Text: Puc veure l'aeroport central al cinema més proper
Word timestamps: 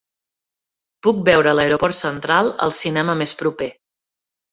Puc 1.07 1.19
veure 1.27 1.53
l'aeroport 1.57 1.97
central 1.97 2.49
al 2.67 2.73
cinema 2.79 3.17
més 3.21 3.35
proper 3.43 3.69